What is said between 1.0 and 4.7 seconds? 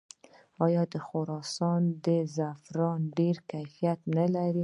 خراسان زعفران ډیر کیفیت نلري؟